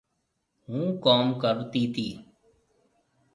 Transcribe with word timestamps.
هُوم 0.67 0.85
ڪوم 1.03 1.27
ڪرتي 1.41 1.83
تي 1.93 2.07